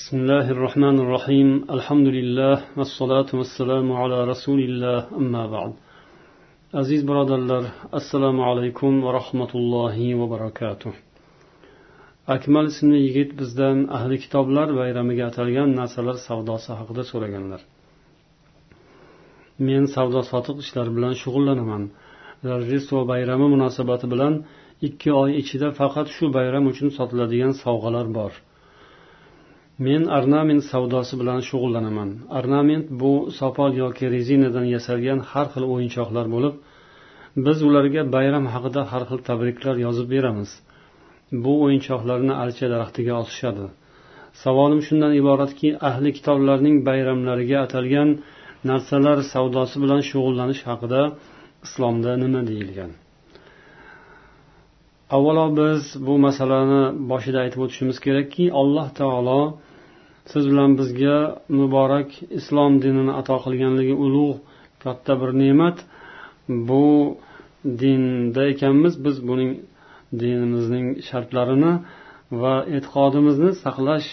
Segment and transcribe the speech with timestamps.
[0.00, 5.72] بسم الله الرحمن الرحيم الحمد لله والصلاة والسلام على رسول الله أما بعد
[6.72, 10.92] aziz birodarlar assalomu alaykum va rahmatullohi va barakatuh
[12.34, 17.60] akmal ismli yigit bizdan ahli kitoblar bayramiga atalgan narsalar savdosi haqida so'raganlar
[19.66, 21.82] men savdo sotiq ishlar bilan shug'ullanaman
[22.50, 24.34] rojdestvo bayrami munosabati bilan
[24.88, 28.32] ikki oy ichida faqat shu bayram uchun sotiladigan sovg'alar bor
[29.86, 32.10] Men ornament savdosi bilan shug'ullanaman.
[32.38, 36.54] Ornament bu sopol yoki rezinadan yasalgan har xil o'yinchoqlar bo'lib
[37.46, 40.50] biz ularga bayram haqida har xil tabriklar yozib beramiz.
[41.44, 43.66] Bu o'yinchoqlarni archa daraxtiga osishadi
[44.42, 48.10] savolim shundan iboratki ahli kitoblarning bayramlariga atalgan
[48.70, 51.00] narsalar savdosi bilan shug'ullanish haqida
[51.66, 52.90] islomda nima deyilgan?
[55.16, 59.40] Avvalo biz bu masalani boshida aytib o'tishimiz kerakki alloh taolo
[60.32, 61.16] siz bilan bizga
[61.58, 64.38] muborak islom dinini ato qilganligi ulug'
[64.84, 65.76] katta bir ne'mat.
[66.68, 66.84] Bu
[67.82, 69.52] dinda ekanmiz biz buning
[70.20, 71.72] dinimizning shartlarini
[72.42, 74.08] va e'tiqodimizni saqlash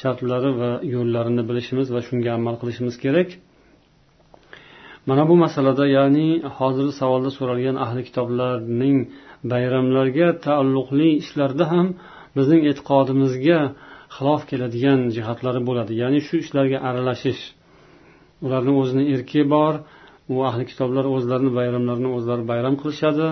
[0.00, 3.28] shartlari va yo'llarini bilishimiz va shunga amal qilishimiz kerak.
[5.08, 8.98] Mana bu masalada ya'ni hozir savolda so'ralgan ahli kitoblarning
[9.52, 11.86] bayramlarga taalluqli ishlarda ham
[12.36, 13.60] bizning e'tiqodimizga
[14.16, 15.92] xilof keladigan jihatlari bo'ladi.
[16.02, 17.42] Ya'ni shu ishlarga aralashish.
[18.44, 19.74] Ularni o'zini erki bor
[20.32, 23.28] u ahli kitoblar o'zlarini bayramlarini o'zlari bayram qilishadi.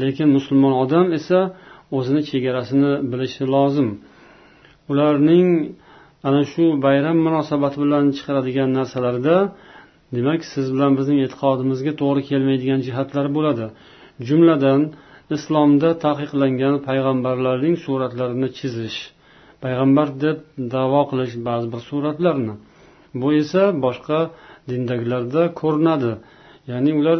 [0.00, 1.38] Lekin musulmon odam esa
[1.96, 3.88] o'zini chegarasini bilishi lozim.
[4.90, 5.48] Ularning
[6.28, 9.36] ana shu bayram munosabati bilan chiqaradigan narsalarda
[10.16, 13.66] demak siz bilan bizning e'tiqodimizga to'g'ri kelmaydigan jihatlar bo'ladi.
[14.28, 14.80] Jumladan
[15.36, 18.98] islomda taqiqlangan payg'ambarlarning suratlarini chizish.
[19.64, 20.38] Payg'ambar deb
[20.74, 22.54] davo qilish ba'zi bir suratlarni.
[23.20, 24.20] Bu esa boshqa
[24.70, 26.12] dindagilarda ko'rinadi.
[26.70, 27.18] Ya'ni ular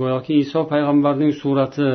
[0.00, 1.88] go'yoki iso payg'ambarning surati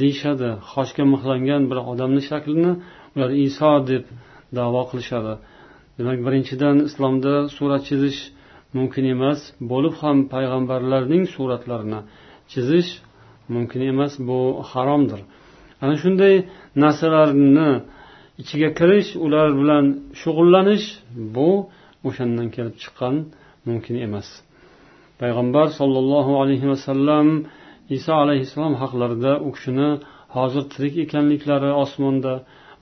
[0.00, 0.48] deyishadi.
[0.72, 2.72] Xoshga mixlangan bir odamni shaklini
[3.14, 4.04] ular iso deb
[4.58, 5.34] davo qilishadi.
[5.98, 8.20] Demak birinchidan islomda surat chizish
[8.76, 9.40] mumkin emas.
[9.70, 12.00] Bo'lib ham payg'ambarlarning suratlarini
[12.52, 12.90] chizish
[13.54, 14.38] mumkin emas bu
[14.70, 15.20] haromdir.
[15.82, 16.34] Ana shunday
[16.82, 17.70] narsalarni
[18.42, 19.84] ichiga kirish ular bilan
[20.20, 20.86] shug'ullanish
[21.34, 21.50] bu
[22.08, 23.14] o'shandan kelib chiqqan
[23.66, 24.28] mumkin emas.
[25.20, 27.26] Payg'ambar sollallohu alayhi vasallam
[27.96, 29.90] iso alayhissalom haqlarida u kishini
[30.36, 32.34] hozir tirik ekanliklari osmonda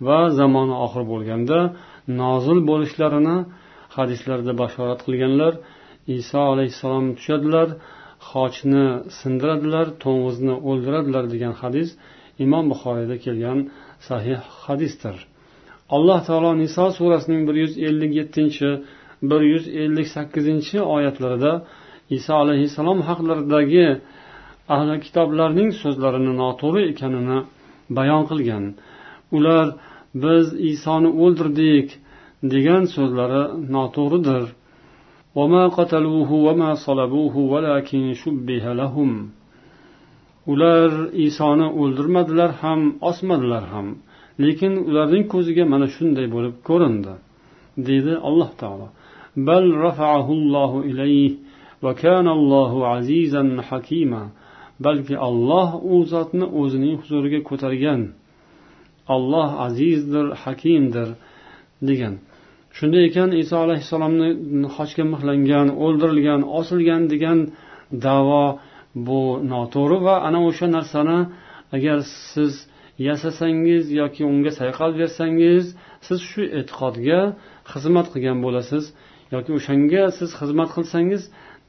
[0.06, 1.58] va zamoni oxir bo'lganda
[2.22, 3.36] nozil bo'lishlarini
[3.96, 5.52] hadislarda bashorat qilganlar
[6.18, 7.68] iso alayhissalom tushadilar.
[8.30, 8.86] Xochni
[9.18, 11.88] sindiradilar to'ng'izni o'ldiradilar degan hadis
[12.44, 13.58] imom buxoriyda kelgan
[14.08, 15.16] sahih hadisdir.
[15.96, 18.70] Alloh taolo niso surasining bir yuz ellik yettinchi
[19.30, 21.52] bir yuz ellik sakkizinchi oyatlarida
[22.16, 23.86] iso alayhissalom haqlaridagi
[24.74, 27.38] ahli kitoblarning so'zlarini noto'g'ri ekanini
[27.98, 28.64] bayon qilgan.
[29.36, 29.66] Ular
[30.24, 31.88] biz isoni o'ldirdik
[32.54, 33.42] degan so'zlari
[33.76, 34.44] noto'g'ridir.
[35.38, 39.12] وما قتلوه وما صلبوه ولكن شبه لهم.
[40.53, 40.91] Ular
[41.26, 43.87] isoni o'ldirmadilar ham osmadilar ham.
[44.44, 47.15] Lekin ularning ko'ziga mana shunday bo'lib ko'rindi
[47.87, 48.87] deydi alloh taolo.
[49.49, 51.32] Bal rafa'ahullohu ilayh
[51.84, 54.22] va kanallohu azizan hakima.
[54.84, 58.03] Balki olloh u zotni o'zining huzuriga ko'targan.
[59.15, 61.09] Olloh azizdir hakimdir
[61.88, 62.15] degan.
[62.78, 64.28] Shunday ekan iso alayhissalomni
[64.76, 67.38] xochga mixlangan o'ldirilgan osilgan degan
[68.06, 68.44] davo
[69.06, 69.20] bu
[69.52, 71.18] noto'g'ri va ana o'sha narsani
[71.76, 71.98] agar
[72.32, 72.52] siz
[73.08, 75.64] yasasangiz yoki unga sayqal bersangiz
[76.06, 77.20] siz shu e'tiqodga
[77.72, 78.84] xizmat qilgan bo'lasiz
[79.34, 81.22] yoki o'shanga siz xizmat qilsangiz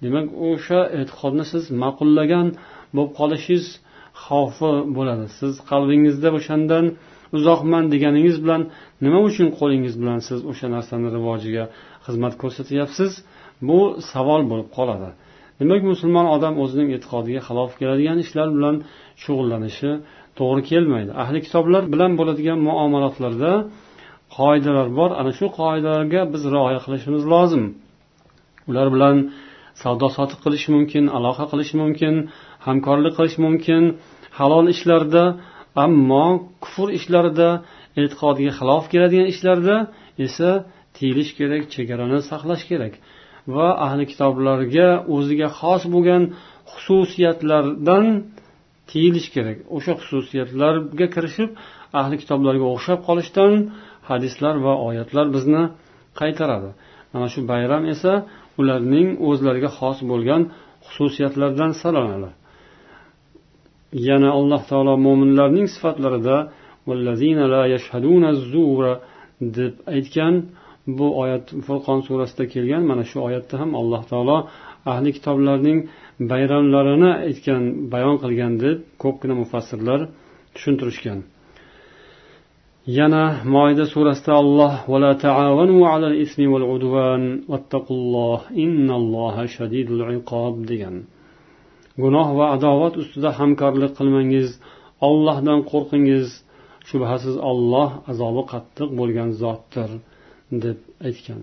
[0.03, 2.47] demak o'sha e'tiqodni siz ma'qullagan
[2.95, 3.65] bo'lib qolishingiz
[4.25, 5.25] xavfi bo'ladi.
[5.39, 6.85] Siz qalbingizda o'shandan
[7.37, 8.61] uzoqman deganingiz bilan
[9.05, 11.65] nima uchun qo'lingiz bilan siz o'sha narsani rivojiga
[12.05, 13.11] xizmat ko'rsatyapsiz?
[13.67, 13.79] Bu
[14.11, 15.09] savol bo'lib qoladi.
[15.59, 18.75] Demak musulmon odam o'zining e'tiqodiga xilof keladigan ishlar bilan
[19.23, 19.91] shug'ullanishi
[20.39, 21.11] to'g'ri kelmaydi.
[21.23, 23.53] Ahli kitoblar bilan bo'ladigan muomalatlarda
[24.37, 25.09] qoidalar bor.
[25.19, 27.63] Ana shu qoidalarga biz rioya qilishimiz lozim.
[28.69, 29.15] Ular bilan
[29.81, 32.13] savdo sotiq qilish mumkin aloqa qilish mumkin
[32.67, 33.83] hamkorlik qilish mumkin
[34.39, 35.23] halol ishlarda
[35.85, 36.25] ammo
[36.63, 37.49] kufr ishlarida
[38.01, 39.75] e'tiqodiga xilof keladigan ishlarda
[40.25, 40.49] esa
[40.95, 42.93] tiyilish kerak chegarani saqlash kerak.
[43.55, 46.23] Va ahli kitoblarga o'ziga xos bo'lgan
[46.73, 48.05] xususiyatlardan
[48.89, 49.57] tiyilish kerak.
[49.75, 51.49] O'sha xususiyatlarga kirishib
[52.01, 53.53] ahli kitoblarga o'xshab qolishdan
[54.09, 55.63] hadislar va oyatlar bizni
[56.19, 56.69] qaytaradi.
[57.13, 58.13] Mana shu bayram esa
[58.59, 60.41] ularning o'zlariga xos bo'lgan
[60.87, 62.29] xususiyatlardan sanaladi
[63.93, 66.37] yana alloh taolo mo'minlarning sifatlarida
[69.57, 70.35] deb aytgan
[70.97, 72.83] bu oyat furqon surasida kelgan.
[72.89, 74.37] Mana shu oyatda ham alloh taolo
[74.91, 75.79] ahli kitoblarning
[76.31, 77.63] bayramlarini aytgan
[77.93, 79.99] bayon qilgan deb ko'pgina mufassirlar
[80.55, 81.19] tushuntirishgan.
[82.99, 83.23] Yana
[83.55, 84.73] moida surasida alloh
[90.71, 90.95] degan.
[92.03, 94.49] Gunoh va adovat ustida hamkorlik qilmangiz.
[95.09, 96.27] Ollohdan qo'rqingiz.
[96.89, 99.89] Shubhasiz olloh azobi qattiq bo'lgan zotdir
[100.63, 101.41] deb aytgan.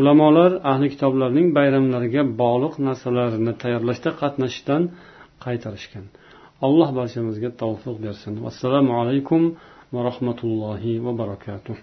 [0.00, 4.82] Ulamolar ahli kitoblarning bayramlariga bog'liq narsalarni tayyorlashda qatnashishdan
[5.44, 6.06] qaytarishgan.
[6.66, 8.32] Alloh barchamizga tavfiq bersin.
[8.44, 9.42] Vassalomu alaykum
[9.94, 11.76] va rahmatullohi va barakatuh.